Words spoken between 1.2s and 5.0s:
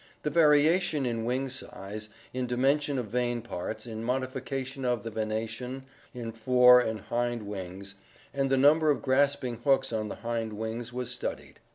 wing size, in dimensions of vein parts, in modification